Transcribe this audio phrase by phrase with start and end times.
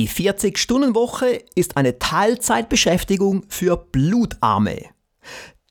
[0.00, 4.78] Die 40-Stunden-Woche ist eine Teilzeitbeschäftigung für Blutarme.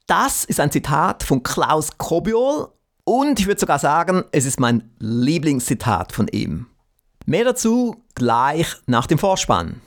[0.05, 2.67] Das ist ein Zitat von Klaus Kobiol
[3.05, 6.67] und ich würde sogar sagen, es ist mein Lieblingszitat von ihm.
[7.25, 9.81] Mehr dazu gleich nach dem Vorspann.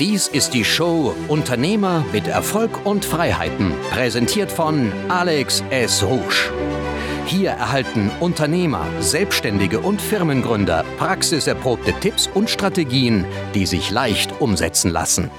[0.00, 6.02] Dies ist die Show Unternehmer mit Erfolg und Freiheiten, präsentiert von Alex S.
[6.02, 6.50] Rouge.
[7.26, 15.30] Hier erhalten Unternehmer, Selbstständige und Firmengründer praxiserprobte Tipps und Strategien, die sich leicht umsetzen lassen.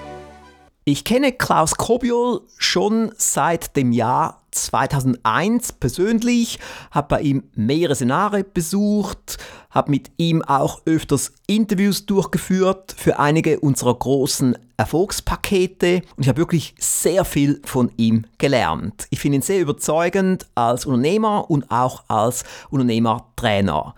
[0.88, 6.60] Ich kenne Klaus Kobiol schon seit dem Jahr 2001 persönlich,
[6.92, 9.40] habe bei ihm mehrere Seminare besucht,
[9.72, 16.38] habe mit ihm auch öfters Interviews durchgeführt für einige unserer großen Erfolgspakete und ich habe
[16.38, 19.08] wirklich sehr viel von ihm gelernt.
[19.10, 23.96] Ich finde ihn sehr überzeugend als Unternehmer und auch als Unternehmertrainer.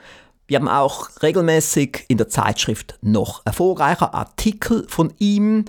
[0.47, 5.65] Wir haben auch regelmäßig in der Zeitschrift noch erfolgreicher Artikel von ihm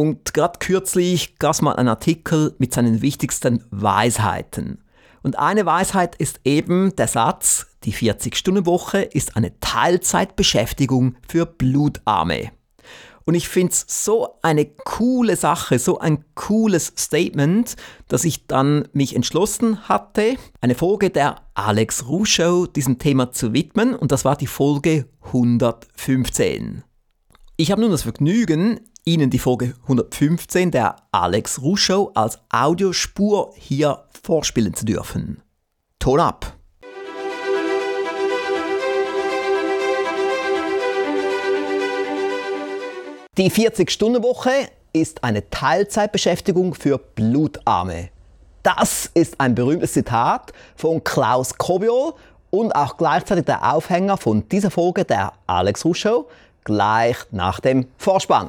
[0.00, 4.82] und gerade kürzlich gab es mal einen Artikel mit seinen wichtigsten Weisheiten.
[5.22, 12.50] Und eine Weisheit ist eben der Satz, die 40-Stunden-Woche ist eine Teilzeitbeschäftigung für Blutarme.
[13.26, 17.76] Und ich finde es so eine coole Sache, so ein cooles Statement,
[18.08, 23.52] dass ich dann mich entschlossen hatte, eine Folge der Alex Ruh Show diesem Thema zu
[23.52, 23.94] widmen.
[23.94, 26.84] Und das war die Folge 115.
[27.60, 33.52] Ich habe nun das Vergnügen, Ihnen die Folge 115 der Alex Ruh Show als Audiospur
[33.56, 35.42] hier vorspielen zu dürfen.
[35.98, 36.56] Ton ab!
[43.38, 48.10] Die 40-Stunden-Woche ist eine Teilzeitbeschäftigung für Blutarme.
[48.62, 52.12] Das ist ein berühmtes Zitat von Klaus Kobiol
[52.50, 56.28] und auch gleichzeitig der Aufhänger von dieser Folge der Alex Ruh Show
[56.64, 58.48] gleich nach dem Vorspann.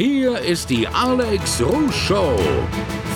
[0.00, 2.38] Hier ist die Alex Rouge Show.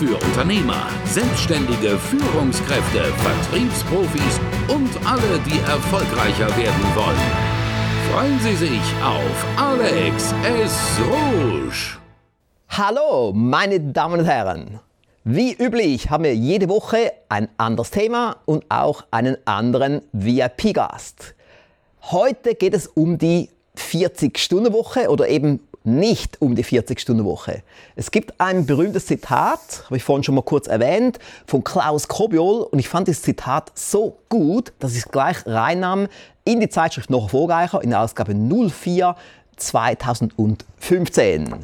[0.01, 7.17] Für Unternehmer, Selbstständige, Führungskräfte, Vertriebsprofis und alle, die erfolgreicher werden wollen.
[8.11, 10.77] Freuen Sie sich auf Alex S.
[11.09, 12.01] Rouge.
[12.71, 14.81] Hallo, meine Damen und Herren.
[15.23, 21.37] Wie üblich haben wir jede Woche ein anderes Thema und auch einen anderen VIP-Gast.
[22.11, 27.63] Heute geht es um die 40-Stunden-Woche oder eben nicht um die 40-Stunden-Woche.
[27.97, 32.63] Es gibt ein berühmtes Zitat, habe ich vorhin schon mal kurz erwähnt, von Klaus Kobiol
[32.63, 36.09] und ich fand das Zitat so gut, dass ich es gleich reinnahm
[36.45, 39.17] in die Zeitschrift noch erfolgreicher, in der Ausgabe 04
[39.57, 41.55] 2015.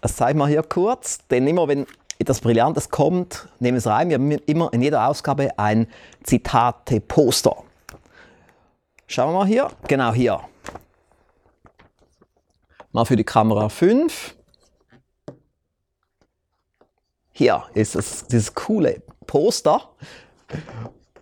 [0.00, 1.86] Das zeige ich mal hier kurz, denn immer wenn
[2.18, 4.10] etwas Brillantes kommt, nehmen es rein.
[4.10, 5.86] Wir haben immer in jeder Ausgabe ein
[6.22, 7.56] Zitate-Poster.
[9.06, 10.40] Schauen wir mal hier, genau hier.
[12.92, 14.34] Mal für die Kamera 5.
[17.30, 19.90] Hier ist es, dieses coole Poster.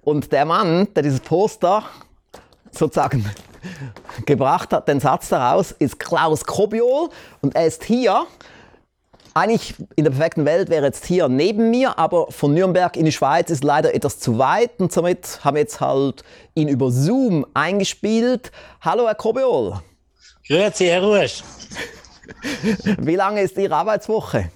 [0.03, 1.83] Und der Mann, der dieses Poster
[2.71, 3.23] sozusagen
[4.27, 7.11] gebracht hat, den Satz daraus, ist Klaus Kobiol.
[7.43, 8.25] Und er ist hier.
[9.35, 13.13] Eigentlich in der perfekten Welt wäre jetzt hier neben mir, aber von Nürnberg in die
[13.13, 16.25] Schweiz ist leider etwas zu weit und somit haben wir jetzt halt
[16.55, 18.51] ihn über Zoom eingespielt.
[18.81, 19.81] Hallo, Herr Kobiol.
[20.49, 21.43] Grüezi, Herr Rusch.
[23.01, 24.51] Wie lange ist Ihre Arbeitswoche?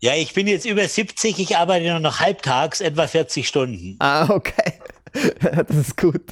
[0.00, 3.96] Ja, ich bin jetzt über 70, ich arbeite nur noch halbtags, etwa 40 Stunden.
[4.00, 4.74] Ah, okay.
[5.68, 6.24] Das ist gut.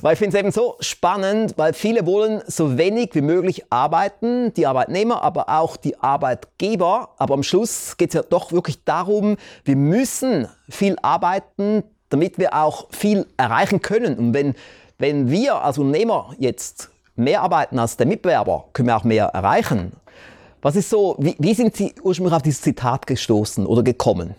[0.00, 4.52] Weil ich finde es eben so spannend, weil viele wollen so wenig wie möglich arbeiten,
[4.54, 7.14] die Arbeitnehmer, aber auch die Arbeitgeber.
[7.18, 12.54] Aber am Schluss geht es ja doch wirklich darum, wir müssen viel arbeiten, damit wir
[12.54, 14.18] auch viel erreichen können.
[14.18, 14.54] Und wenn,
[14.98, 19.92] wenn wir als Unternehmer jetzt mehr arbeiten als der Mitbewerber, können wir auch mehr erreichen.
[20.60, 24.36] Was ist so, wie, wie sind Sie ursprünglich auf dieses Zitat gestoßen oder gekommen?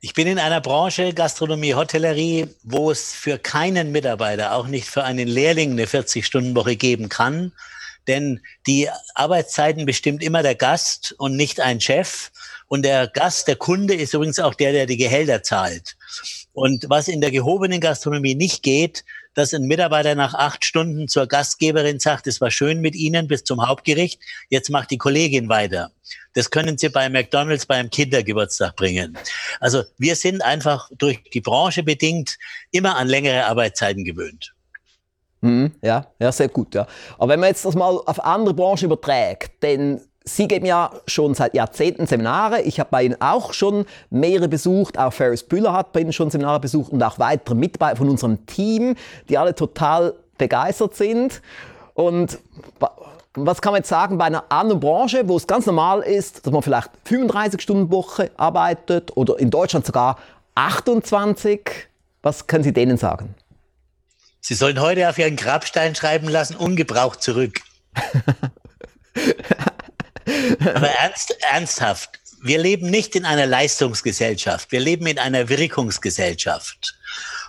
[0.00, 5.04] Ich bin in einer Branche, Gastronomie, Hotellerie, wo es für keinen Mitarbeiter, auch nicht für
[5.04, 7.52] einen Lehrling, eine 40-Stunden-Woche geben kann.
[8.06, 12.30] Denn die Arbeitszeiten bestimmt immer der Gast und nicht ein Chef.
[12.68, 15.96] Und der Gast, der Kunde ist übrigens auch der, der die Gehälter zahlt.
[16.52, 19.04] Und was in der gehobenen Gastronomie nicht geht,
[19.36, 23.44] dass ein Mitarbeiter nach acht Stunden zur Gastgeberin sagt, es war schön mit Ihnen bis
[23.44, 24.18] zum Hauptgericht,
[24.48, 25.92] jetzt macht die Kollegin weiter.
[26.32, 29.16] Das können Sie bei McDonald's beim Kindergeburtstag bringen.
[29.60, 32.38] Also wir sind einfach durch die Branche bedingt
[32.70, 34.54] immer an längere Arbeitszeiten gewöhnt.
[35.42, 36.74] Mhm, ja, ja, sehr gut.
[36.74, 36.86] Ja.
[37.18, 41.34] Aber wenn man jetzt das mal auf andere Branchen überträgt, denn Sie geben ja schon
[41.34, 42.60] seit Jahrzehnten Seminare.
[42.62, 44.98] Ich habe bei Ihnen auch schon mehrere besucht.
[44.98, 48.44] Auch Ferris Bühler hat bei Ihnen schon Seminare besucht und auch weitere Mitarbeiter von unserem
[48.46, 48.96] Team,
[49.28, 51.40] die alle total begeistert sind.
[51.94, 52.40] Und
[53.34, 56.52] was kann man jetzt sagen bei einer anderen Branche, wo es ganz normal ist, dass
[56.52, 60.18] man vielleicht 35 Stunden Woche arbeitet oder in Deutschland sogar
[60.56, 61.88] 28?
[62.22, 63.36] Was können Sie denen sagen?
[64.40, 67.60] Sie sollen heute auf Ihren Grabstein schreiben lassen, ungebraucht zurück.
[70.60, 76.96] Aber ernst, ernsthaft, wir leben nicht in einer Leistungsgesellschaft, wir leben in einer Wirkungsgesellschaft.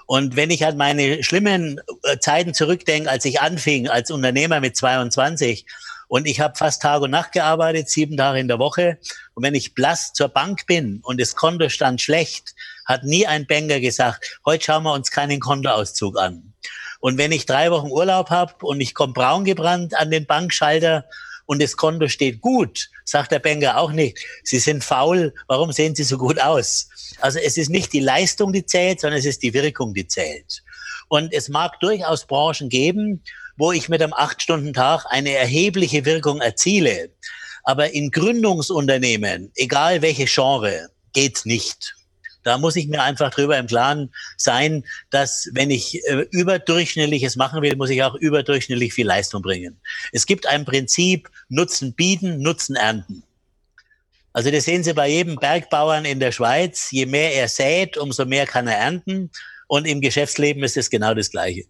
[0.06, 4.77] Und wenn ich an meine schlimmen äh, Zeiten zurückdenke, als ich anfing als Unternehmer mit
[4.77, 5.65] 22
[6.07, 9.00] und ich habe fast Tag und Nacht gearbeitet, sieben Tage in der Woche.
[9.33, 13.45] Und wenn ich blass zur Bank bin und das Konto stand schlecht, hat nie ein
[13.45, 16.53] Banker gesagt, heute schauen wir uns keinen Kontoauszug an.
[17.01, 21.03] Und wenn ich drei Wochen Urlaub habe und ich komme braun gebrannt an den Bankschalter
[21.47, 25.95] und das Konto steht gut, sagt der Banker auch nicht, Sie sind faul, warum sehen
[25.95, 26.89] Sie so gut aus?
[27.19, 30.61] Also es ist nicht die Leistung, die zählt, sondern es ist die Wirkung, die zählt.
[31.07, 33.23] Und es mag durchaus Branchen geben,
[33.55, 37.09] wo ich mit einem Acht-Stunden-Tag eine erhebliche Wirkung erziele.
[37.63, 41.96] Aber in Gründungsunternehmen, egal welche Genre, geht's nicht.
[42.47, 47.61] Da muss ich mir einfach drüber im Klaren sein, dass wenn ich äh, überdurchschnittliches machen
[47.61, 49.77] will, muss ich auch überdurchschnittlich viel Leistung bringen.
[50.13, 53.21] Es gibt ein Prinzip Nutzen bieten, Nutzen ernten.
[54.31, 56.89] Also das sehen Sie bei jedem Bergbauern in der Schweiz.
[56.91, 59.29] Je mehr er sät, umso mehr kann er ernten.
[59.67, 61.65] Und im Geschäftsleben ist es genau das Gleiche.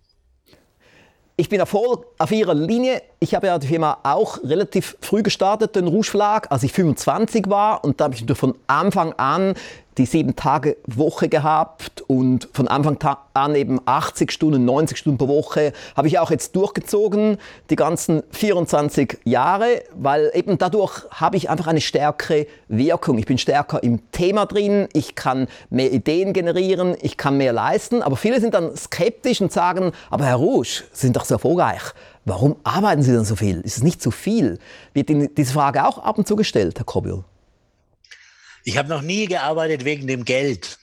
[1.38, 3.02] Ich bin voll auf Ihrer Linie.
[3.20, 7.50] Ich habe ja die Firma auch relativ früh gestartet, den Rouge Verlag, als ich 25
[7.50, 7.84] war.
[7.84, 9.56] Und da habe ich von Anfang an
[9.98, 12.98] die sieben Tage Woche gehabt und von Anfang
[13.34, 17.38] an eben 80 Stunden, 90 Stunden pro Woche habe ich auch jetzt durchgezogen,
[17.70, 23.18] die ganzen 24 Jahre, weil eben dadurch habe ich einfach eine stärkere Wirkung.
[23.18, 28.02] Ich bin stärker im Thema drin, ich kann mehr Ideen generieren, ich kann mehr leisten,
[28.02, 31.82] aber viele sind dann skeptisch und sagen, aber Herr Rouge, Sie sind doch so erfolgreich.
[32.26, 33.62] Warum arbeiten Sie dann so viel?
[33.62, 34.60] Ist es nicht zu viel?
[34.94, 37.24] Wird Ihnen diese Frage auch ab und zu gestellt, Herr Kobiel?
[38.68, 40.78] Ich habe noch nie gearbeitet wegen dem Geld,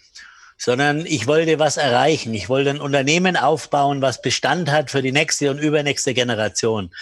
[0.57, 2.33] sondern ich wollte was erreichen.
[2.33, 6.95] Ich wollte ein Unternehmen aufbauen, was Bestand hat für die nächste und übernächste Generation.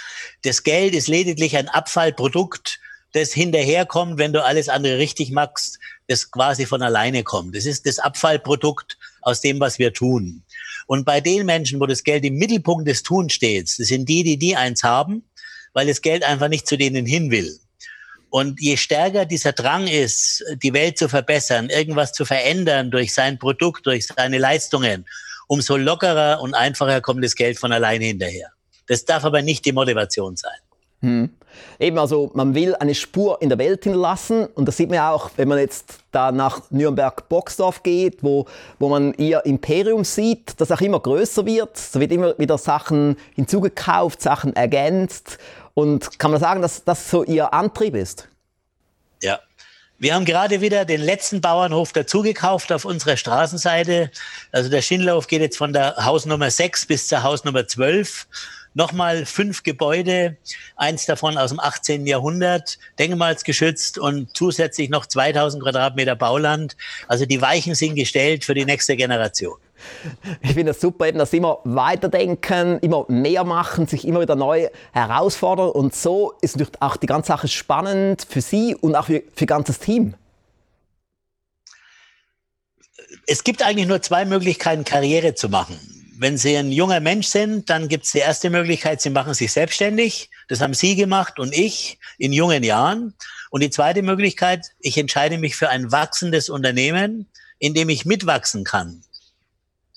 [0.42, 2.80] Das Geld ist lediglich ein Abfallprodukt,
[3.12, 7.54] das hinterherkommt, wenn du alles andere richtig machst, das quasi von alleine kommt.
[7.54, 10.42] Das ist das Abfallprodukt aus dem, was wir tun.
[10.88, 14.24] Und bei den Menschen, wo das Geld im Mittelpunkt des Tuns steht, das sind die,
[14.24, 15.22] die die eins haben,
[15.74, 17.56] weil das Geld einfach nicht zu denen hin will.
[18.32, 23.38] Und je stärker dieser Drang ist, die Welt zu verbessern, irgendwas zu verändern durch sein
[23.38, 25.04] Produkt, durch seine Leistungen,
[25.48, 28.48] umso lockerer und einfacher kommt das Geld von alleine hinterher.
[28.86, 30.58] Das darf aber nicht die Motivation sein.
[31.00, 31.30] Hm.
[31.78, 35.10] Eben, also man will eine Spur in der Welt hinterlassen und das sieht man ja
[35.12, 38.46] auch, wenn man jetzt da nach Nürnberg-Boxdorf geht, wo,
[38.78, 41.76] wo man ihr Imperium sieht, das auch immer größer wird.
[41.76, 45.38] Es wird immer wieder Sachen hinzugekauft, Sachen ergänzt
[45.74, 48.28] und kann man sagen, dass das so Ihr Antrieb ist?
[49.22, 49.40] Ja.
[49.98, 54.10] Wir haben gerade wieder den letzten Bauernhof dazugekauft auf unserer Straßenseite.
[54.50, 58.26] Also der Schindlerhof geht jetzt von der Hausnummer 6 bis zur Hausnummer 12
[58.74, 60.36] nochmal fünf Gebäude,
[60.76, 62.06] eins davon aus dem 18.
[62.06, 66.76] Jahrhundert, denkmalsgeschützt und zusätzlich noch 2000 Quadratmeter Bauland.
[67.08, 69.58] Also die Weichen sind gestellt für die nächste Generation.
[70.42, 74.36] Ich finde es super, eben, dass sie immer weiterdenken, immer mehr machen, sich immer wieder
[74.36, 75.70] neu herausfordern.
[75.70, 79.46] Und so ist natürlich auch die ganze Sache spannend für Sie und auch für, für
[79.46, 80.14] ganzes Team.
[83.26, 85.78] Es gibt eigentlich nur zwei Möglichkeiten, Karriere zu machen.
[86.18, 89.52] Wenn Sie ein junger Mensch sind, dann gibt es die erste Möglichkeit, Sie machen sich
[89.52, 90.30] selbstständig.
[90.48, 93.14] Das haben Sie gemacht und ich in jungen Jahren.
[93.50, 97.26] Und die zweite Möglichkeit, ich entscheide mich für ein wachsendes Unternehmen,
[97.58, 99.02] in dem ich mitwachsen kann.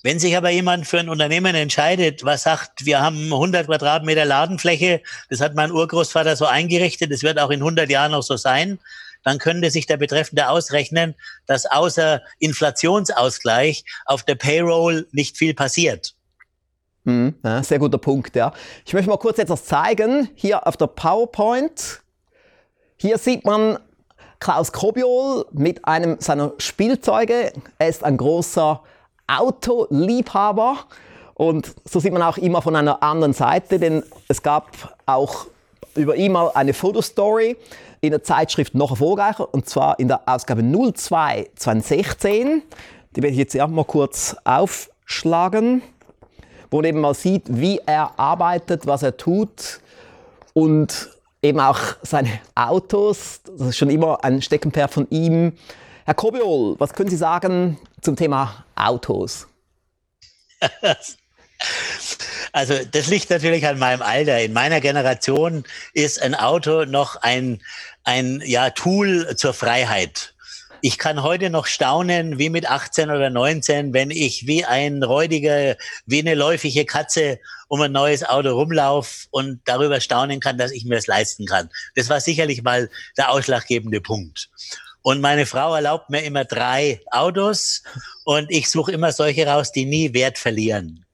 [0.06, 5.02] Wenn sich aber jemand für ein Unternehmen entscheidet, was sagt, wir haben 100 Quadratmeter Ladenfläche,
[5.32, 8.78] das hat mein Urgroßvater so eingerichtet, das wird auch in 100 Jahren noch so sein,
[9.24, 11.16] dann könnte sich der Betreffende ausrechnen,
[11.48, 16.14] dass außer Inflationsausgleich auf der Payroll nicht viel passiert.
[17.06, 18.54] Mhm, ja, sehr guter Punkt, ja.
[18.86, 22.02] Ich möchte mal kurz etwas zeigen, hier auf der PowerPoint.
[22.98, 23.80] Hier sieht man
[24.40, 27.54] Klaus Kobiol mit einem seiner Spielzeuge.
[27.80, 28.84] Er ist ein großer
[29.28, 30.78] Autoliebhaber.
[31.34, 35.48] Und so sieht man auch immer von einer anderen Seite, denn es gab auch
[35.96, 37.58] über ihn mal eine Fotostory
[38.02, 42.64] in der Zeitschrift noch erfolgreicher, und zwar in der Ausgabe 02 2016.
[43.16, 45.82] Die werde ich jetzt ja mal kurz aufschlagen,
[46.70, 49.80] wo man eben mal sieht, wie er arbeitet, was er tut
[50.54, 51.10] und
[51.42, 53.42] eben auch seine Autos.
[53.58, 55.54] Das ist schon immer ein Steckenpferd von ihm.
[56.08, 59.48] Herr Kobiol, was können Sie sagen zum Thema Autos?
[62.52, 64.40] Also das liegt natürlich an meinem Alter.
[64.40, 67.62] In meiner Generation ist ein Auto noch ein,
[68.06, 70.36] ein ja, Tool zur Freiheit.
[70.80, 75.76] Ich kann heute noch staunen, wie mit 18 oder 19, wenn ich wie ein räudiger,
[76.06, 80.86] wie eine läufige Katze um ein neues Auto rumlaufe und darüber staunen kann, dass ich
[80.86, 81.70] mir das leisten kann.
[81.96, 84.50] Das war sicherlich mal der ausschlaggebende Punkt.
[85.06, 87.84] Und meine Frau erlaubt mir immer drei Autos
[88.24, 91.06] und ich suche immer solche raus, die nie Wert verlieren.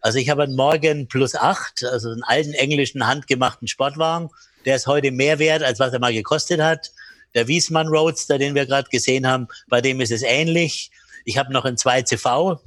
[0.00, 4.30] Also ich habe einen Morgan Plus 8, also einen alten englischen handgemachten Sportwagen.
[4.64, 6.92] Der ist heute mehr wert, als was er mal gekostet hat.
[7.34, 10.92] Der Wiesmann Roadster, den wir gerade gesehen haben, bei dem ist es ähnlich.
[11.24, 12.60] Ich habe noch einen 2CV,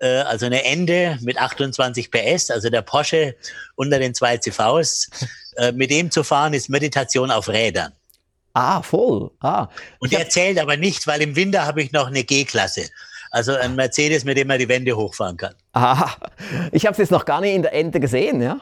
[0.00, 3.36] äh, also eine Ende mit 28 PS, also der Porsche
[3.74, 5.08] unter den 2CVs.
[5.56, 7.94] Äh, mit dem zu fahren ist Meditation auf Rädern.
[8.52, 9.30] Ah, voll.
[9.40, 9.68] Ah.
[10.00, 12.90] Und der zählt aber nicht, weil im Winter habe ich noch eine G-Klasse.
[13.30, 15.54] Also ein Mercedes, mit dem man die Wände hochfahren kann.
[15.72, 16.10] Ah,
[16.72, 18.60] ich habe es jetzt noch gar nicht in der Ente gesehen, ja?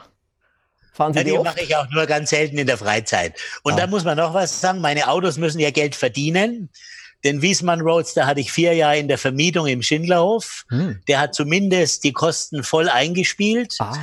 [0.93, 3.33] Fahren Sie ja, die, die mache ich auch nur ganz selten in der Freizeit.
[3.63, 3.77] Und ah.
[3.77, 6.69] da muss man noch was sagen, meine Autos müssen ja Geld verdienen.
[7.23, 10.65] Den Wiesmann Roadster hatte ich vier Jahre in der Vermietung im Schindlerhof.
[10.69, 11.01] Hm.
[11.07, 13.75] Der hat zumindest die Kosten voll eingespielt.
[13.79, 13.97] Ah.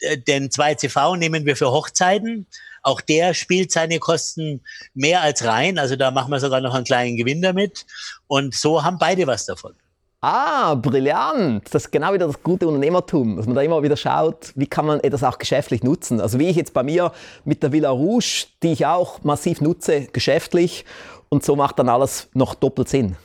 [0.00, 2.46] Äh, den 2CV nehmen wir für Hochzeiten.
[2.88, 4.62] Auch der spielt seine Kosten
[4.94, 5.78] mehr als rein.
[5.78, 7.84] Also da machen wir sogar noch einen kleinen Gewinn damit.
[8.28, 9.74] Und so haben beide was davon.
[10.22, 11.66] Ah, brillant.
[11.66, 14.86] Das ist genau wieder das gute Unternehmertum, dass man da immer wieder schaut, wie kann
[14.86, 16.18] man etwas auch geschäftlich nutzen.
[16.18, 17.12] Also wie ich jetzt bei mir
[17.44, 20.86] mit der Villa Rouge, die ich auch massiv nutze, geschäftlich.
[21.28, 23.16] Und so macht dann alles noch doppelt Sinn.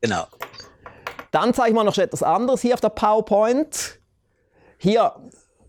[0.00, 0.24] Genau.
[1.32, 4.00] Dann zeige ich mal noch etwas anderes hier auf der PowerPoint.
[4.78, 5.12] Hier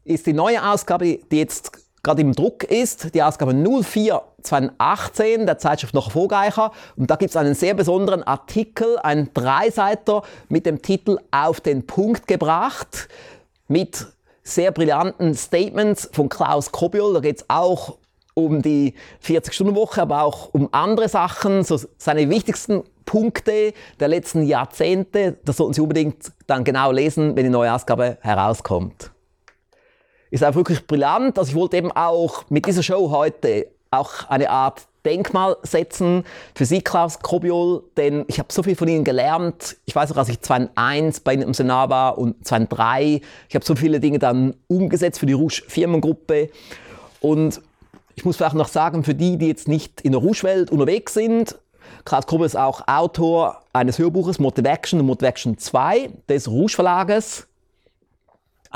[0.06, 5.58] ist die neue Ausgabe, die jetzt gerade im Druck ist, die Ausgabe 04 2018 der
[5.58, 6.72] Zeitschrift noch Vorgeicher.
[6.96, 11.86] Und da gibt es einen sehr besonderen Artikel, einen Dreiseiter mit dem Titel Auf den
[11.86, 13.10] Punkt gebracht,
[13.68, 14.08] mit
[14.42, 17.14] sehr brillanten Statements von Klaus Kobiol.
[17.14, 17.98] Da geht es auch
[18.36, 18.94] um die
[19.26, 25.40] 40-Stunden-Woche, aber auch um andere Sachen, so seine wichtigsten Punkte der letzten Jahrzehnte.
[25.44, 29.12] Das sollten Sie unbedingt dann genau lesen, wenn die neue Ausgabe herauskommt
[30.32, 31.38] ist auch wirklich brillant.
[31.38, 36.66] Also ich wollte eben auch mit dieser Show heute auch eine Art Denkmal setzen für
[36.66, 39.78] Sie, Klaus Kobiol, denn ich habe so viel von Ihnen gelernt.
[39.86, 43.64] Ich weiß auch, als ich 2001 bei Ihnen im Seminar war und 2003, ich habe
[43.64, 46.50] so viele Dinge dann umgesetzt für die Rouge Firmengruppe.
[47.22, 47.62] Und
[48.16, 51.58] ich muss vielleicht noch sagen, für die, die jetzt nicht in der Rouge-Welt unterwegs sind,
[52.04, 57.48] Klaus Kobiol ist auch Autor eines Hörbuches Motivation und Motivation 2 des Rouge Verlages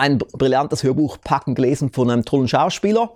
[0.01, 3.11] ein brillantes Hörbuch packen gelesen von einem tollen Schauspieler.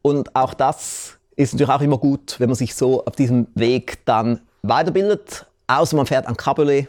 [0.00, 4.04] Und auch das ist natürlich auch immer gut, wenn man sich so auf diesem Weg
[4.06, 5.44] dann weiterbildet.
[5.66, 6.88] Außer man fährt ein Cabriolet,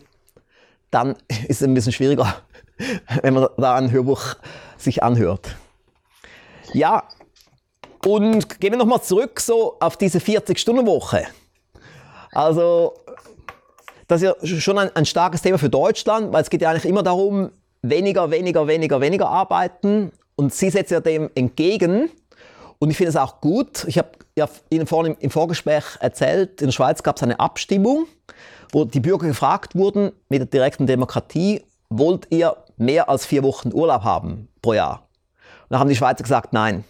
[0.89, 1.17] dann
[1.49, 2.33] ist es ein bisschen schwieriger,
[3.21, 4.35] wenn man da ein Hörbuch
[4.77, 5.57] sich anhört.
[6.73, 7.03] Ja,
[8.05, 11.25] und gehen wir nochmal zurück so auf diese 40-Stunden-Woche.
[12.31, 12.93] Also,
[14.07, 16.85] das ist ja schon ein, ein starkes Thema für Deutschland, weil es geht ja eigentlich
[16.85, 20.12] immer darum, weniger, weniger, weniger, weniger arbeiten.
[20.36, 22.09] Und sie setzt ja dem entgegen.
[22.79, 23.86] Und ich finde es auch gut.
[23.88, 28.07] Ich habe ja Ihnen vorhin im Vorgespräch erzählt, in der Schweiz gab es eine Abstimmung,
[28.71, 33.74] wo die Bürger gefragt wurden, mit der direkten Demokratie, wollt ihr mehr als vier Wochen
[33.74, 35.09] Urlaub haben pro Jahr?
[35.63, 36.86] Und da haben die Schweizer gesagt, nein.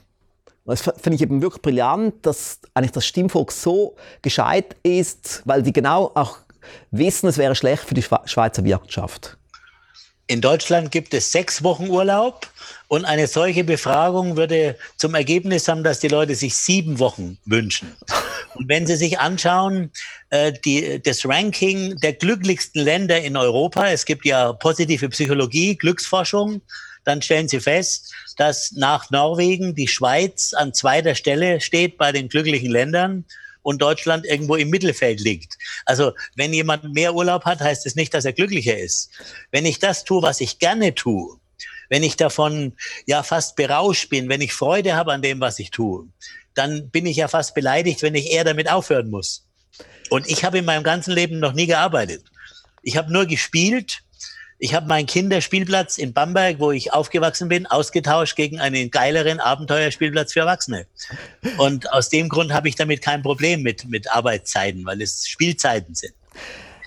[0.66, 5.64] Und das finde ich eben wirklich brillant, dass eigentlich das Stimmvolk so gescheit ist, weil
[5.64, 6.38] die genau auch
[6.92, 9.39] wissen, es wäre schlecht für die Schweizer Wirtschaft.
[10.30, 12.48] In Deutschland gibt es sechs Wochen Urlaub
[12.88, 17.96] und eine solche Befragung würde zum Ergebnis haben, dass die Leute sich sieben Wochen wünschen.
[18.54, 19.90] Und wenn Sie sich anschauen,
[20.30, 26.62] äh, die, das Ranking der glücklichsten Länder in Europa, es gibt ja positive Psychologie, Glücksforschung,
[27.06, 32.30] dann stellen Sie fest, dass nach Norwegen die Schweiz an zweiter Stelle steht bei den
[32.30, 33.26] glücklichen Ländern
[33.62, 35.58] und Deutschland irgendwo im Mittelfeld liegt.
[35.86, 39.12] Also wenn jemand mehr Urlaub hat, heißt es nicht, dass er glücklicher ist.
[39.52, 41.40] Wenn ich das tue, was ich gerne tue,
[41.90, 42.74] wenn ich davon
[43.06, 46.08] ja fast berauscht bin, wenn ich Freude habe an dem, was ich tue,
[46.54, 49.46] dann bin ich ja fast beleidigt, wenn ich eher damit aufhören muss.
[50.10, 52.24] Und ich habe in meinem ganzen Leben noch nie gearbeitet.
[52.82, 54.04] Ich habe nur gespielt
[54.60, 60.34] ich habe meinen Kinderspielplatz in Bamberg, wo ich aufgewachsen bin, ausgetauscht gegen einen geileren Abenteuerspielplatz
[60.34, 60.86] für Erwachsene.
[61.58, 65.96] Und aus dem Grund habe ich damit kein Problem mit, mit Arbeitszeiten, weil es Spielzeiten
[65.96, 66.14] sind.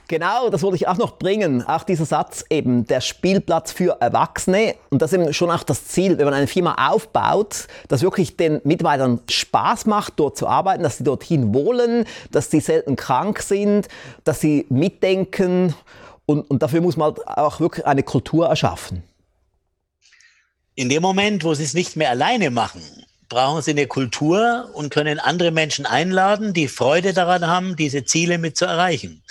[0.09, 1.67] Genau, das wollte ich auch noch bringen.
[1.67, 4.75] Auch dieser Satz eben, der Spielplatz für Erwachsene.
[4.91, 8.37] Und das ist eben schon auch das Ziel, wenn man eine Firma aufbaut, dass wirklich
[8.37, 13.41] den Mitarbeitern Spaß macht, dort zu arbeiten, dass sie dorthin wollen, dass sie selten krank
[13.41, 13.89] sind,
[14.25, 15.75] dass sie mitdenken
[16.27, 19.03] und, und dafür muss man halt auch wirklich eine Kultur erschaffen.
[20.75, 22.83] In dem Moment, wo sie es nicht mehr alleine machen,
[23.29, 28.39] brauchen sie eine Kultur und können andere Menschen einladen, die Freude daran haben, diese Ziele
[28.39, 29.23] mit zu erreichen.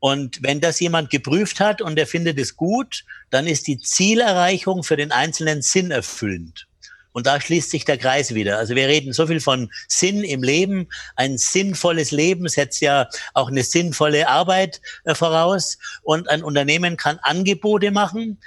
[0.00, 4.82] Und wenn das jemand geprüft hat und er findet es gut, dann ist die Zielerreichung
[4.82, 6.66] für den Einzelnen sinnerfüllend.
[7.14, 8.58] Und da schließt sich der Kreis wieder.
[8.58, 10.88] Also wir reden so viel von Sinn im Leben.
[11.14, 15.78] Ein sinnvolles Leben setzt ja auch eine sinnvolle Arbeit äh, voraus.
[16.02, 18.40] Und ein Unternehmen kann Angebote machen,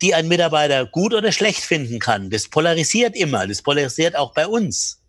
[0.00, 2.30] die ein Mitarbeiter gut oder schlecht finden kann.
[2.30, 3.46] Das polarisiert immer.
[3.46, 5.02] Das polarisiert auch bei uns.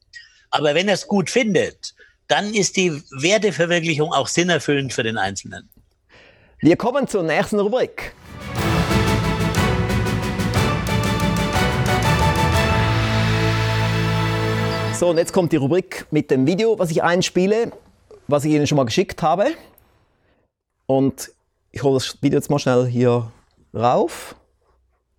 [0.50, 1.95] Aber wenn er es gut findet,
[2.27, 5.69] dann ist die Werteverwirklichung auch sinnerfüllend für den Einzelnen.
[6.60, 8.13] Wir kommen zur nächsten Rubrik.
[14.96, 17.74] So, und jetzt kommt die Rubrik mit dem Video, was ich einspiele,
[18.30, 19.48] was ich Ihnen schon mal geschickt habe.
[20.86, 21.34] Und
[21.74, 23.30] ich hole das Video jetzt mal schnell hier
[23.74, 24.38] rauf.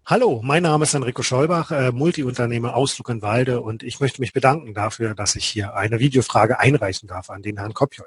[0.08, 4.72] Hallo, mein Name ist Enrico Scheubach, äh, Multiunternehmer aus Luckenwalde und ich möchte mich bedanken
[4.72, 8.06] dafür, dass ich hier eine Videofrage einreichen darf an den Herrn Kopjol.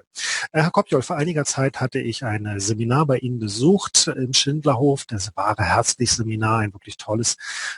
[0.54, 5.04] Äh, Herr Kopjol, vor einiger Zeit hatte ich ein Seminar bei Ihnen besucht im Schindlerhof,
[5.08, 7.36] das wahre herzlich Seminar, ein wirklich tolles,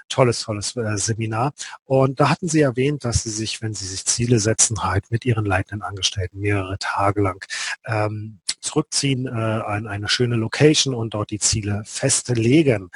[0.07, 1.53] tolles, tolles äh, Seminar.
[1.85, 5.25] Und da hatten Sie erwähnt, dass Sie sich, wenn Sie sich Ziele setzen, halt mit
[5.25, 7.43] Ihren leitenden Angestellten mehrere Tage lang
[7.87, 12.89] ähm, zurückziehen äh, an eine schöne Location und dort die Ziele festlegen.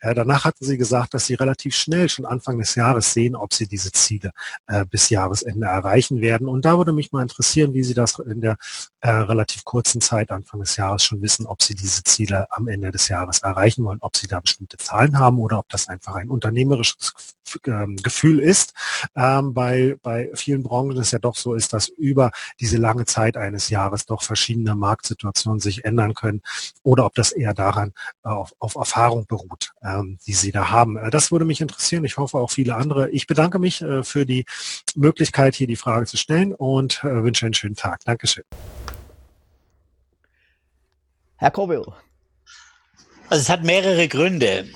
[0.00, 3.54] Äh, danach hatten Sie gesagt, dass Sie relativ schnell schon Anfang des Jahres sehen, ob
[3.54, 4.32] Sie diese Ziele
[4.66, 6.48] äh, bis Jahresende erreichen werden.
[6.48, 8.56] Und da würde mich mal interessieren, wie Sie das in der
[9.00, 12.90] äh, relativ kurzen Zeit Anfang des Jahres schon wissen, ob Sie diese Ziele am Ende
[12.90, 16.30] des Jahres erreichen wollen, ob Sie da bestimmte Zahlen haben oder ob das einfach ein
[16.30, 17.12] unternehmerisches
[17.66, 18.72] ähm, Gefühl ist.
[19.14, 23.36] Ähm, bei, bei vielen Branchen ist ja doch so ist, dass über diese lange Zeit
[23.36, 26.42] eines Jahres doch verschiedene Markt Situationen sich ändern können
[26.82, 27.92] oder ob das eher daran
[28.24, 30.96] äh, auf, auf Erfahrung beruht, ähm, die Sie da haben.
[30.96, 32.04] Äh, das würde mich interessieren.
[32.04, 33.10] Ich hoffe auch viele andere.
[33.10, 34.44] Ich bedanke mich äh, für die
[34.94, 38.00] Möglichkeit, hier die Frage zu stellen und äh, wünsche einen schönen Tag.
[38.04, 38.44] Dankeschön.
[41.36, 41.84] Herr Kobil.
[43.28, 44.68] Also es hat mehrere Gründe.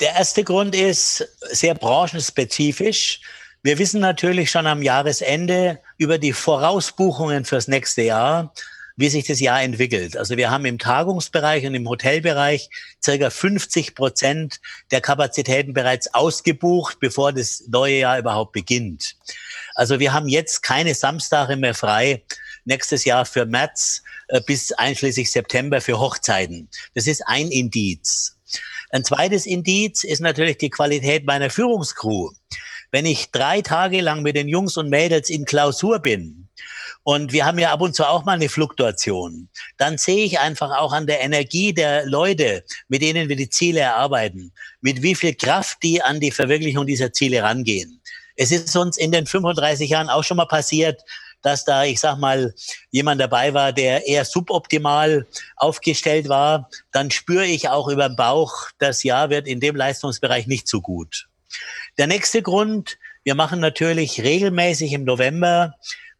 [0.00, 3.20] Der erste Grund ist sehr branchenspezifisch.
[3.62, 8.52] Wir wissen natürlich schon am Jahresende über die Vorausbuchungen fürs nächste Jahr
[8.96, 10.16] wie sich das Jahr entwickelt.
[10.16, 12.70] Also wir haben im Tagungsbereich und im Hotelbereich
[13.02, 19.16] circa 50 Prozent der Kapazitäten bereits ausgebucht, bevor das neue Jahr überhaupt beginnt.
[19.74, 22.22] Also wir haben jetzt keine Samstage mehr frei.
[22.64, 26.68] Nächstes Jahr für März äh, bis einschließlich September für Hochzeiten.
[26.94, 28.36] Das ist ein Indiz.
[28.90, 32.30] Ein zweites Indiz ist natürlich die Qualität meiner Führungskrew.
[32.90, 36.45] Wenn ich drei Tage lang mit den Jungs und Mädels in Klausur bin,
[37.06, 39.48] und wir haben ja ab und zu auch mal eine Fluktuation.
[39.76, 43.78] Dann sehe ich einfach auch an der Energie der Leute, mit denen wir die Ziele
[43.78, 48.02] erarbeiten, mit wie viel Kraft die an die Verwirklichung dieser Ziele rangehen.
[48.34, 51.00] Es ist uns in den 35 Jahren auch schon mal passiert,
[51.42, 52.52] dass da, ich sag mal,
[52.90, 58.70] jemand dabei war, der eher suboptimal aufgestellt war, dann spüre ich auch über den Bauch,
[58.78, 61.28] das Jahr wird in dem Leistungsbereich nicht so gut.
[61.98, 65.74] Der nächste Grund, wir machen natürlich regelmäßig im November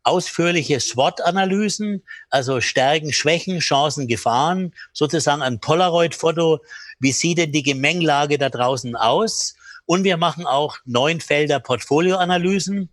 [0.07, 6.61] ausführliche SWOT-Analysen, also Stärken, Schwächen, Chancen, Gefahren, sozusagen ein Polaroid-Foto.
[7.01, 9.55] Wie sieht denn die Gemengelage da draußen aus?
[9.85, 12.89] Und wir machen auch neun Felder Portfolioanalysen,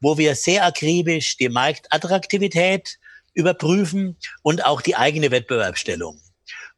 [0.00, 2.98] wo wir sehr akribisch die Marktattraktivität
[3.34, 6.20] überprüfen und auch die eigene Wettbewerbsstellung.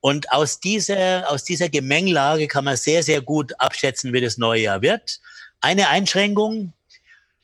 [0.01, 4.63] Und aus dieser, aus dieser Gemengelage kann man sehr, sehr gut abschätzen, wie das neue
[4.63, 5.21] Jahr wird.
[5.61, 6.73] Eine Einschränkung,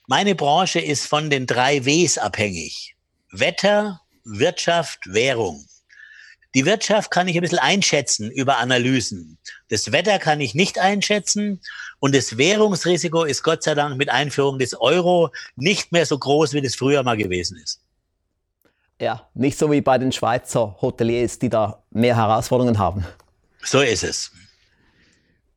[0.06, 2.94] meine Branche ist von den drei Ws abhängig.
[3.30, 5.66] Wetter, Wirtschaft, Währung.
[6.54, 9.38] Die Wirtschaft kann ich ein bisschen einschätzen über Analysen.
[9.70, 11.60] Das Wetter kann ich nicht einschätzen
[11.98, 16.52] und das Währungsrisiko ist Gott sei Dank mit Einführung des Euro nicht mehr so groß,
[16.52, 17.80] wie das früher mal gewesen ist.
[19.00, 23.04] Ja, nicht so wie bei den Schweizer Hoteliers, die da mehr Herausforderungen haben.
[23.64, 24.30] So ist es.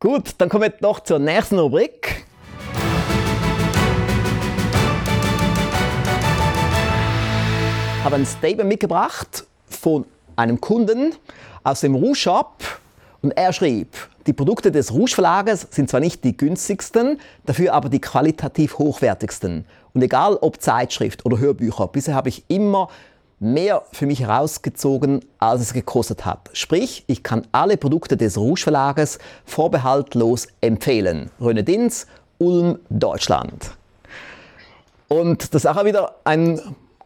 [0.00, 2.24] Gut, dann kommen wir noch zur nächsten Rubrik.
[8.08, 11.14] Habe ein Statement mitgebracht von einem Kunden
[11.62, 12.54] aus dem Rouge Shop
[13.20, 13.94] und er schrieb,
[14.26, 19.66] die Produkte des Rouge Verlages sind zwar nicht die günstigsten, dafür aber die qualitativ hochwertigsten.
[19.92, 22.88] Und egal ob Zeitschrift oder Hörbücher, bisher habe ich immer
[23.40, 26.48] mehr für mich herausgezogen, als es gekostet hat.
[26.54, 31.30] Sprich, ich kann alle Produkte des Rouge Verlages vorbehaltlos empfehlen.
[31.42, 32.06] Röne Dins,
[32.38, 33.72] Ulm, Deutschland.
[35.08, 36.58] Und das ist auch wieder ein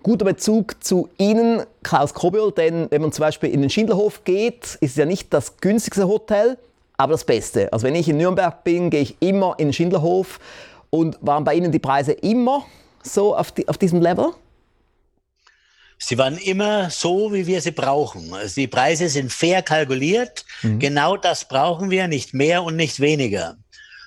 [0.02, 4.76] guter Bezug zu Ihnen, Klaus Kobiol, denn wenn man zum Beispiel in den Schindlerhof geht,
[4.80, 6.58] ist es ja nicht das günstigste Hotel,
[6.96, 7.72] aber das Beste.
[7.72, 10.38] Also wenn ich in Nürnberg bin, gehe ich immer in den Schindlerhof
[10.90, 12.64] und waren bei Ihnen die Preise immer
[13.02, 14.32] so auf, die, auf diesem Level?
[15.98, 18.34] Sie waren immer so, wie wir sie brauchen.
[18.34, 20.44] Also die Preise sind fair kalkuliert.
[20.62, 20.80] Mhm.
[20.80, 23.56] Genau das brauchen wir, nicht mehr und nicht weniger.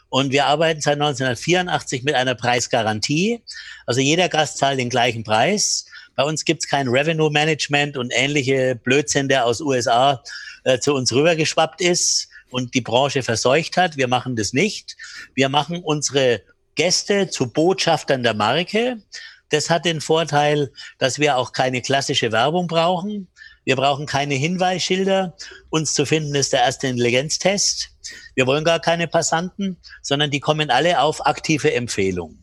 [0.09, 3.41] Und wir arbeiten seit 1984 mit einer Preisgarantie.
[3.85, 5.85] Also jeder Gast zahlt den gleichen Preis.
[6.15, 10.23] Bei uns gibt es kein Revenue Management und ähnliche Blödsinn, der aus USA
[10.63, 13.97] äh, zu uns rübergeschwappt ist und die Branche verseucht hat.
[13.97, 14.95] Wir machen das nicht.
[15.33, 16.41] Wir machen unsere
[16.75, 19.01] Gäste zu Botschaftern der Marke.
[19.49, 23.27] Das hat den Vorteil, dass wir auch keine klassische Werbung brauchen.
[23.63, 25.35] Wir brauchen keine Hinweisschilder.
[25.69, 27.89] Uns zu finden ist der erste Intelligenztest.
[28.33, 32.39] Wir wollen gar keine Passanten, sondern die kommen alle auf aktive Empfehlung.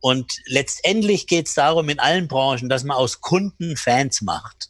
[0.00, 4.68] Und letztendlich geht es darum in allen Branchen, dass man aus Kunden Fans macht.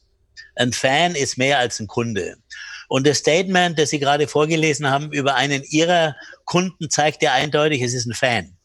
[0.55, 2.37] Ein Fan ist mehr als ein Kunde.
[2.88, 7.83] Und das Statement, das Sie gerade vorgelesen haben über einen Ihrer Kunden, zeigt ja eindeutig,
[7.83, 8.57] es ist ein Fan.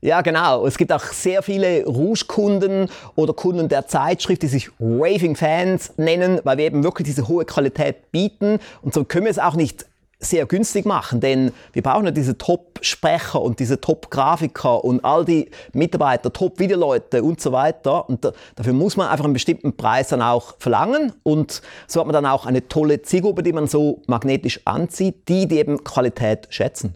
[0.00, 0.66] Ja, genau.
[0.66, 6.58] Es gibt auch sehr viele Rouge-Kunden oder Kunden der Zeitschrift, die sich Raving-Fans nennen, weil
[6.58, 8.58] wir eben wirklich diese hohe Qualität bieten.
[8.80, 9.86] Und so können wir es auch nicht
[10.22, 15.50] sehr günstig machen, denn wir brauchen ja diese Top-Sprecher und diese Top-Grafiker und all die
[15.72, 18.08] Mitarbeiter, Top-Videoleute und so weiter.
[18.08, 22.06] Und da, dafür muss man einfach einen bestimmten Preis dann auch verlangen und so hat
[22.06, 26.46] man dann auch eine tolle Zielgruppe, die man so magnetisch anzieht, die, die eben Qualität
[26.50, 26.94] schätzen.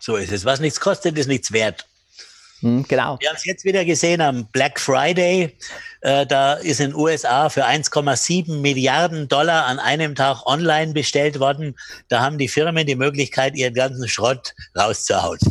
[0.00, 0.44] So ist es.
[0.44, 1.86] Was nichts kostet, ist nichts wert.
[2.62, 3.18] Hm, genau.
[3.20, 5.56] Wir haben es jetzt wieder gesehen am Black Friday.
[6.00, 11.40] Äh, da ist in den USA für 1,7 Milliarden Dollar an einem Tag online bestellt
[11.40, 11.76] worden.
[12.08, 15.38] Da haben die Firmen die Möglichkeit, ihren ganzen Schrott rauszuhauen.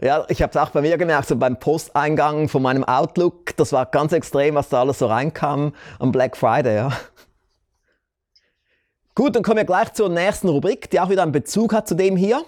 [0.00, 3.70] Ja, ich habe es auch bei mir gemerkt, so beim Posteingang von meinem Outlook, das
[3.70, 6.74] war ganz extrem, was da alles so reinkam am Black Friday.
[6.74, 6.92] Ja.
[9.14, 11.94] Gut, dann kommen wir gleich zur nächsten Rubrik, die auch wieder einen Bezug hat zu
[11.94, 12.46] dem hier.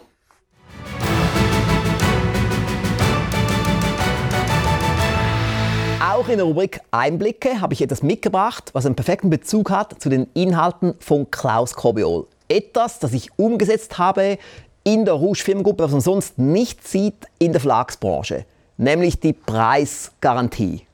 [6.07, 10.11] Auch in der Rubrik Einblicke habe ich etwas mitgebracht, was einen perfekten Bezug hat zu
[10.11, 12.27] den Inhalten von Klaus Kobiol.
[12.47, 14.37] Etwas, das ich umgesetzt habe
[14.83, 18.45] in der Rouge Firmengruppe, was man sonst nicht sieht in der Verlagsbranche,
[18.77, 20.87] nämlich die Preisgarantie.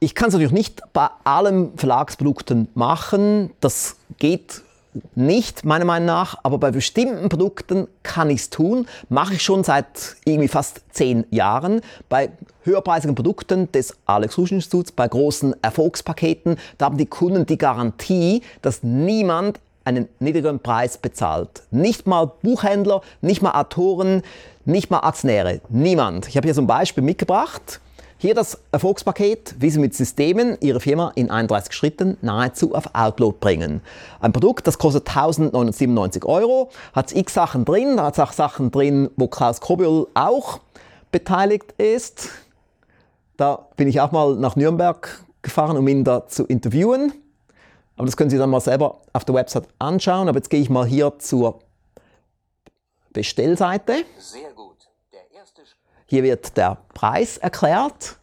[0.00, 4.62] Ich kann es natürlich nicht bei allen Verlagsprodukten machen, das geht
[5.14, 8.86] nicht, meiner Meinung nach, aber bei bestimmten Produkten kann ich es tun.
[9.08, 11.80] Mache ich schon seit irgendwie fast zehn Jahren.
[12.08, 12.30] Bei
[12.64, 18.42] höherpreisigen Produkten des Alex Rusch Instituts, bei großen Erfolgspaketen, da haben die Kunden die Garantie,
[18.60, 21.62] dass niemand einen niedrigeren Preis bezahlt.
[21.70, 24.22] Nicht mal Buchhändler, nicht mal Autoren,
[24.64, 25.60] nicht mal Aktionäre.
[25.70, 26.28] Niemand.
[26.28, 27.80] Ich habe hier so ein Beispiel mitgebracht.
[28.22, 33.38] Hier das Erfolgspaket, wie Sie mit Systemen Ihre Firma in 31 Schritten nahezu auf Outload
[33.40, 33.80] bringen.
[34.20, 39.10] Ein Produkt, das kostet 1997 Euro, hat x Sachen drin, da hat auch Sachen drin,
[39.16, 40.60] wo Klaus Kobiol auch
[41.10, 42.28] beteiligt ist.
[43.38, 47.12] Da bin ich auch mal nach Nürnberg gefahren, um ihn da zu interviewen.
[47.96, 50.28] Aber das können Sie dann mal selber auf der Website anschauen.
[50.28, 51.58] Aber jetzt gehe ich mal hier zur
[53.12, 54.04] Bestellseite.
[54.16, 54.71] Sehr gut.
[56.12, 58.18] Hier wird der Preis erklärt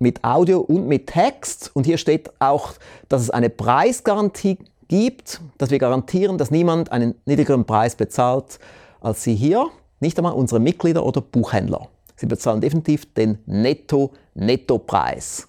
[0.00, 1.70] mit Audio und mit Text.
[1.72, 2.72] Und hier steht auch,
[3.08, 4.58] dass es eine Preisgarantie
[4.88, 8.58] gibt, dass wir garantieren, dass niemand einen niedrigeren Preis bezahlt
[9.00, 11.86] als Sie hier, nicht einmal unsere Mitglieder oder Buchhändler.
[12.16, 15.46] Sie bezahlen definitiv den Netto-Netto-Preis.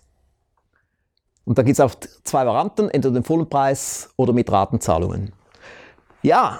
[1.43, 5.33] Und da gibt es auch zwei Varianten, entweder den vollen Preis oder mit Ratenzahlungen.
[6.21, 6.59] Ja,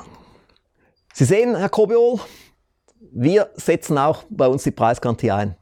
[1.14, 2.20] Sie sehen, Herr Kobiol,
[3.12, 5.56] wir setzen auch bei uns die Preisgarantie ein.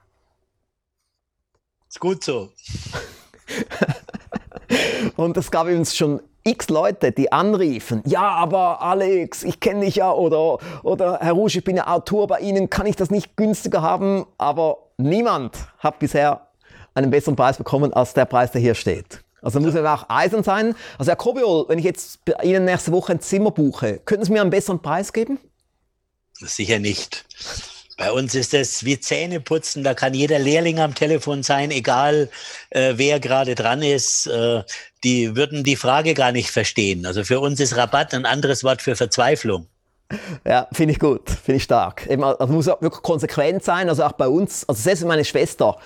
[1.89, 2.49] Ist gut so.
[5.17, 9.97] Und es gab uns schon x Leute, die anriefen, ja, aber Alex, ich kenne dich
[9.97, 13.38] ja, oder, oder Herr Rouge, ich bin ja Autor bei Ihnen, kann ich das nicht
[13.38, 14.25] günstiger haben?
[14.38, 16.47] Aber niemand hat bisher
[16.95, 19.23] einen besseren Preis bekommen als der Preis, der hier steht.
[19.41, 20.75] Also muss er auch eisern sein.
[20.97, 24.32] Also Herr Kobiol, wenn ich jetzt bei Ihnen nächste Woche ein Zimmer buche, könnten Sie
[24.32, 25.39] mir einen besseren Preis geben?
[26.41, 27.25] Sicher nicht.
[27.97, 32.30] Bei uns ist es wie Zähneputzen, da kann jeder Lehrling am Telefon sein, egal
[32.71, 34.25] äh, wer gerade dran ist.
[34.25, 34.63] Äh,
[35.04, 37.06] die würden die Frage gar nicht verstehen.
[37.06, 39.67] Also für uns ist Rabatt ein anderes Wort für Verzweiflung.
[40.45, 42.08] Ja, finde ich gut, finde ich stark.
[42.08, 44.67] Eben, also muss auch wirklich konsequent sein, also auch bei uns.
[44.67, 45.77] Also selbst wenn meine Schwester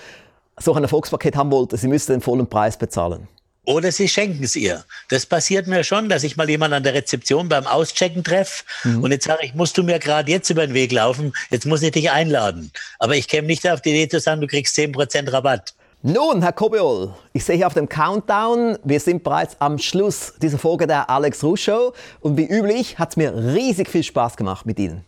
[0.57, 3.27] so ein Erfolgspaket haben wollte, sie müsste den vollen Preis bezahlen.
[3.65, 4.85] Oder sie schenken es ihr.
[5.09, 9.03] Das passiert mir schon, dass ich mal jemanden an der Rezeption beim Auschecken treffe mhm.
[9.03, 11.81] und jetzt sage ich, musst du mir gerade jetzt über den Weg laufen, jetzt muss
[11.81, 12.71] ich dich einladen.
[12.99, 15.73] Aber ich käme nicht auf die Idee zu sagen, du kriegst 10% Rabatt.
[16.03, 20.59] Nun, Herr Kobiol, ich sehe hier auf dem Countdown, wir sind bereits am Schluss dieser
[20.59, 24.67] Folge der Alex Rusch Show und wie üblich hat es mir riesig viel Spaß gemacht
[24.67, 25.03] mit Ihnen.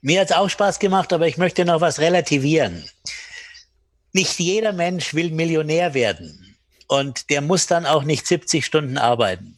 [0.00, 2.84] Mir hat es auch Spaß gemacht, aber ich möchte noch was relativieren.
[4.12, 6.51] Nicht jeder Mensch will Millionär werden
[6.92, 9.56] und der muss dann auch nicht 70 Stunden arbeiten.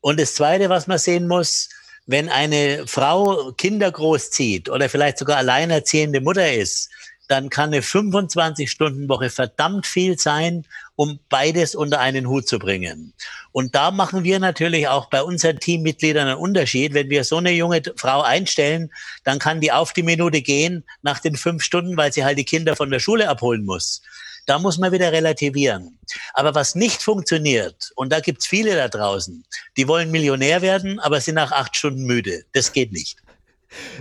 [0.00, 1.68] Und das Zweite, was man sehen muss,
[2.06, 6.90] wenn eine Frau Kinder großzieht oder vielleicht sogar alleinerziehende Mutter ist,
[7.28, 10.64] dann kann eine 25-Stunden-Woche verdammt viel sein,
[10.96, 13.12] um beides unter einen Hut zu bringen.
[13.52, 16.92] Und da machen wir natürlich auch bei unseren Teammitgliedern einen Unterschied.
[16.92, 18.90] Wenn wir so eine junge Frau einstellen,
[19.22, 22.44] dann kann die auf die Minute gehen nach den fünf Stunden, weil sie halt die
[22.44, 24.02] Kinder von der Schule abholen muss.
[24.48, 25.98] Da muss man wieder relativieren.
[26.32, 29.44] Aber was nicht funktioniert, und da gibt's viele da draußen,
[29.76, 32.44] die wollen Millionär werden, aber sind nach acht Stunden müde.
[32.54, 33.18] Das geht nicht.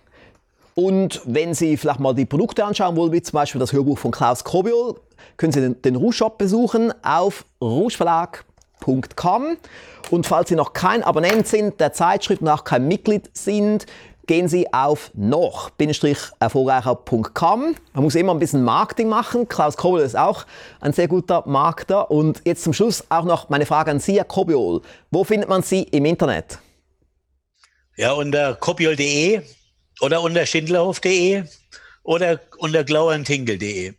[0.75, 4.11] Und wenn Sie vielleicht mal die Produkte anschauen wollen, wie zum Beispiel das Hörbuch von
[4.11, 5.01] Klaus Kobiol,
[5.37, 9.57] können Sie den, den Rouge Shop besuchen auf rougeverlag.com.
[10.11, 13.85] Und falls Sie noch kein Abonnent sind der Zeitschrift und kein Mitglied sind,
[14.27, 17.75] gehen Sie auf noch-erfolgreicher.com.
[17.93, 19.47] Man muss immer ein bisschen Marketing machen.
[19.47, 20.45] Klaus Kobiol ist auch
[20.79, 22.09] ein sehr guter Markter.
[22.11, 24.81] Und jetzt zum Schluss auch noch meine Frage an Sie, Herr Kobiol.
[25.11, 26.57] Wo findet man Sie im Internet?
[27.95, 29.41] Ja, unter kobiol.de
[30.01, 31.43] oder unter schindlerhof.de
[32.03, 33.93] oder unter glowantingle.de.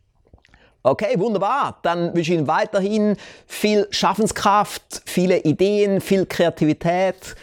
[0.86, 1.78] Okay, wunderbar.
[1.82, 3.16] Dann wünsche ich Ihnen weiterhin
[3.46, 7.36] viel Schaffenskraft, viele Ideen, viel Kreativität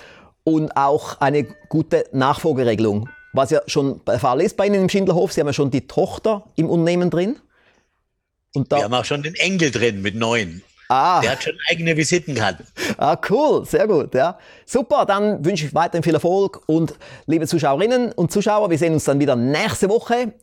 [0.43, 3.09] und auch eine gute Nachfolgeregelung.
[3.33, 5.87] Was ja schon der Fall ist bei Ihnen im Schindlerhof, Sie haben ja schon die
[5.87, 7.39] Tochter im Unternehmen drin.
[8.53, 10.61] Und da Wir haben auch schon den Enkel drin mit neun.
[10.87, 11.21] Ah.
[11.21, 12.67] Der hat schon eigene Visitenkarten.
[12.97, 14.37] Ah, cool, sehr gut, ja.
[14.67, 16.93] Super, dann wünsche ich weiterhin viel Erfolg und
[17.25, 20.33] liebe Zuschauerinnen und Zuschauer, wir sehen uns dann wieder nächste Woche,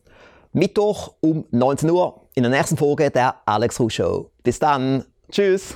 [0.52, 4.30] Mittwoch um 19 Uhr in der nächsten Folge der Alex Ruh Show.
[4.44, 5.74] Bis dann, tschüss.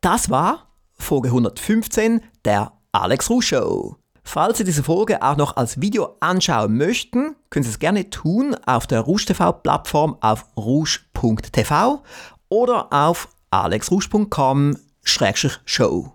[0.00, 3.96] Das war Folge 115 der Alex Ruh Show.
[4.22, 8.56] Falls Sie diese Folge auch noch als Video anschauen möchten, können Sie es gerne tun
[8.64, 12.02] auf der Rouge TV Plattform auf rouge.tv
[12.48, 16.13] oder auf alexrouge.com-show.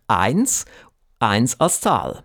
[0.08, 0.66] 1,
[1.20, 2.24] 1 als Zahl.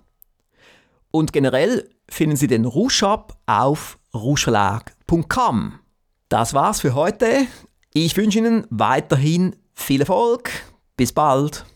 [1.10, 5.80] Und generell finden Sie den Rouge-Shop auf rougeverlag.com.
[6.28, 7.46] Das war's für heute.
[7.92, 10.50] Ich wünsche Ihnen weiterhin viel Erfolg.
[10.96, 11.66] Bis bald.